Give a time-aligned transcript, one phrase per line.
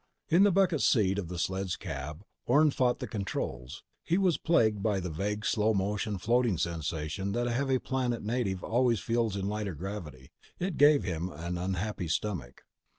[0.29, 3.83] In the bucket seat of the sled's cab, Orne fought the controls.
[4.03, 8.63] He was plagued by the vague slow motion floating sensation that a heavy planet native
[8.63, 10.31] always feels in lighter gravity.
[10.57, 12.63] It gave him an unhappy stomach.